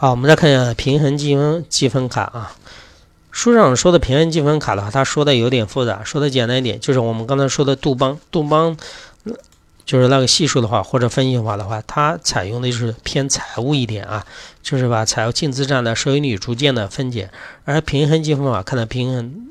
[0.00, 2.54] 好，我们再看一下平衡积分积分卡啊。
[3.32, 8.76] 书上说的平衡积分卡的话，它说的有点复杂，说的简单一点，就是我们刚才说的杜邦，杜邦
[9.84, 14.24] 就是那个系数的话或者分析法的话，它采用的就是偏财务一点啊，
[14.62, 17.32] 就是把财务净资产的收益率逐渐的分解。
[17.64, 19.48] 而平衡积分法看的平衡，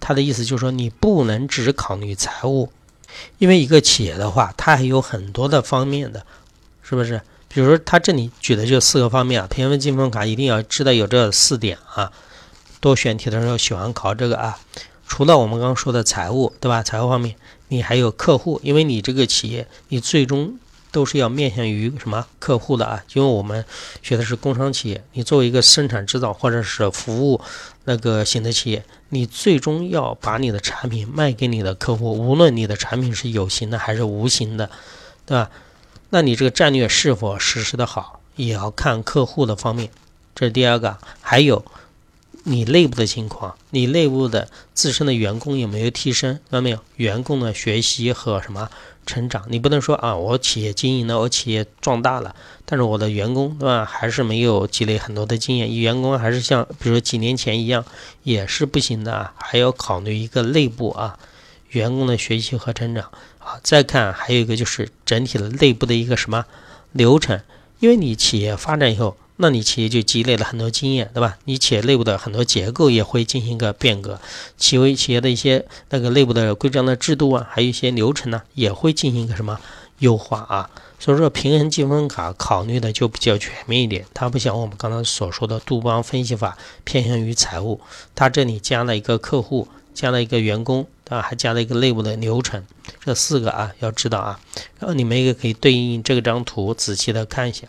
[0.00, 2.72] 它的意思就是说你不能只考虑财务，
[3.38, 6.26] 因为一个企业的话，它还有很多的方面的，
[6.82, 7.20] 是不是？
[7.48, 12.12] 比如说他这里举的就四个方面啊，平衡积分卡一定要知道有这四点啊。
[12.80, 14.58] 多选题的时候喜欢考这个啊，
[15.06, 16.80] 除了我们刚刚说的财务，对吧？
[16.82, 17.34] 财务方面，
[17.68, 20.56] 你还有客户，因为你这个企业，你最终
[20.92, 23.02] 都是要面向于什么客户的啊？
[23.14, 23.64] 因为我们
[24.00, 27.40] 学的是工商企业，你作为一个生产制造或者是服务
[27.84, 34.70] 那个型的企业，你最终要把你的产品卖给你的客户，无论你的产品是有形的还是无形的，
[35.26, 35.50] 对吧？
[36.10, 39.90] 那你这个战略是否实施的好，也要看客户的方面，
[40.34, 41.64] 这是第二个，还有。
[42.44, 46.34] 你内部的情况，你内部的自身的员工有没有提升？
[46.34, 46.78] 看到没有？
[46.96, 48.70] 员工的学习和什么
[49.04, 49.44] 成长？
[49.50, 52.34] 你不能说啊，我企业经营了，我企业壮大了，
[52.64, 57.84] 但是我的员工对吧，还是没有积累很多的经验，员工还是像比如说几年前一样，
[58.22, 59.34] 也是不行的啊。
[59.36, 61.18] 还要考虑一个内部啊，
[61.70, 63.60] 员工的学习和成长啊。
[63.62, 66.44] 再看还有一个就是整体的内部的一个什么
[66.92, 67.40] 流程，
[67.80, 69.16] 因为你企业发展以后。
[69.40, 71.38] 那你企业就积累了很多经验，对吧？
[71.44, 74.20] 你企业内部的很多结构也会进行一个变革，
[74.56, 79.60] 企业企业的一些那个内部的规章的制度啊，还有一些流程呢，也会进行一个什么
[80.00, 80.68] 优化啊。
[80.98, 87.80] 所以说，平衡积分卡考虑的就比较全面一点，它不像我们刚才所说的杜邦分析法偏向于财务，
[88.16, 92.64] 它这里加了一个客户，加了一个员工，啊，还加了一个内部的流程，
[93.04, 94.40] 这四个啊要知道啊。
[94.78, 97.66] 然后你们也可以对应这张图仔细的看一下。